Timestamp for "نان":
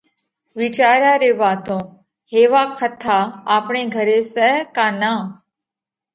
5.01-5.19